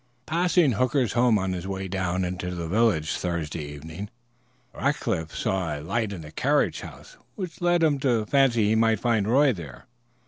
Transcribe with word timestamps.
Passing 0.25 0.71
Hooker's 0.71 1.13
home 1.13 1.37
on 1.37 1.53
his 1.53 1.67
way 1.67 1.87
down 1.87 2.25
into 2.25 2.55
the 2.55 2.67
village 2.67 3.15
Thursday 3.15 3.63
evening, 3.63 4.09
Rackliff 4.73 5.35
saw 5.35 5.77
a 5.77 5.81
light 5.81 6.11
in 6.11 6.21
the 6.21 6.31
carriage 6.31 6.81
house, 6.81 7.17
which 7.35 7.61
led 7.61 7.83
him 7.83 7.99
to 7.99 8.25
fancy 8.25 8.69
he 8.69 8.73
might 8.75 8.99
find 8.99 9.27
Roy 9.27 9.53
there. 9.53 9.85